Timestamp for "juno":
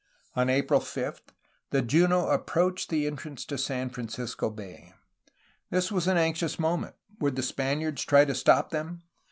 1.83-2.29